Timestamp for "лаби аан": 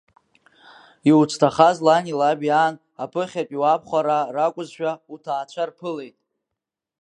2.19-2.75